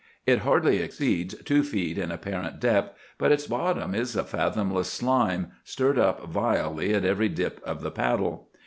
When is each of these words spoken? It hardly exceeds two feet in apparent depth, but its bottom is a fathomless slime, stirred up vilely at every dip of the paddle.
It 0.25 0.39
hardly 0.39 0.79
exceeds 0.79 1.35
two 1.43 1.61
feet 1.61 1.99
in 1.99 2.11
apparent 2.11 2.59
depth, 2.59 2.97
but 3.19 3.31
its 3.31 3.45
bottom 3.45 3.93
is 3.93 4.15
a 4.15 4.23
fathomless 4.23 4.89
slime, 4.91 5.51
stirred 5.63 5.99
up 5.99 6.25
vilely 6.25 6.91
at 6.95 7.05
every 7.05 7.29
dip 7.29 7.61
of 7.63 7.81
the 7.81 7.91
paddle. 7.91 8.49